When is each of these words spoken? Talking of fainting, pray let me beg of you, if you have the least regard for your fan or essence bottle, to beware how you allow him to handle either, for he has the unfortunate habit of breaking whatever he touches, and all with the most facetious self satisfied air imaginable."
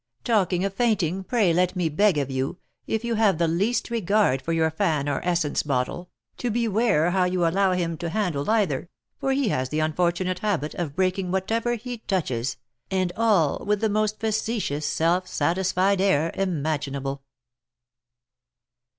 Talking 0.23 0.65
of 0.65 0.73
fainting, 0.73 1.23
pray 1.23 1.53
let 1.53 1.75
me 1.75 1.87
beg 1.87 2.17
of 2.17 2.31
you, 2.31 2.57
if 2.87 3.05
you 3.05 3.13
have 3.13 3.37
the 3.37 3.47
least 3.47 3.91
regard 3.91 4.41
for 4.41 4.51
your 4.51 4.71
fan 4.71 5.07
or 5.07 5.21
essence 5.23 5.61
bottle, 5.61 6.09
to 6.37 6.49
beware 6.49 7.11
how 7.11 7.25
you 7.25 7.45
allow 7.45 7.73
him 7.73 7.97
to 7.97 8.09
handle 8.09 8.49
either, 8.49 8.89
for 9.19 9.31
he 9.31 9.49
has 9.49 9.69
the 9.69 9.79
unfortunate 9.79 10.39
habit 10.39 10.73
of 10.73 10.95
breaking 10.95 11.29
whatever 11.29 11.75
he 11.75 11.99
touches, 11.99 12.57
and 12.89 13.11
all 13.15 13.63
with 13.63 13.79
the 13.79 13.89
most 13.89 14.19
facetious 14.19 14.87
self 14.87 15.27
satisfied 15.27 16.01
air 16.01 16.31
imaginable." 16.33 17.21